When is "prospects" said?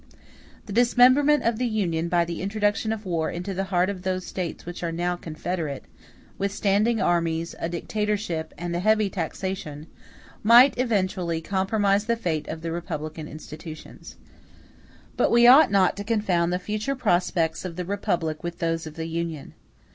16.95-17.63